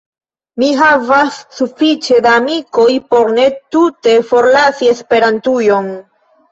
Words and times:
Mi 0.61 0.69
havas 0.79 1.37
sufiĉe 1.59 2.19
da 2.27 2.31
amikoj 2.39 2.89
por 3.13 3.33
ne 3.37 3.47
tute 3.79 4.19
forlasi 4.33 4.95
Esperantujon. 4.99 5.97